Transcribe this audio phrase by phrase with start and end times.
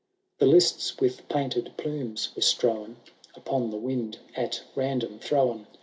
[0.39, 2.97] The lists with painted plumes were strown.
[3.35, 5.67] Upon the wind at random thrown.